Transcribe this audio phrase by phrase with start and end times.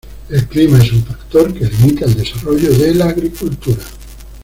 [0.29, 3.83] El clima es un factor que limita el desarrollo de la agricultura.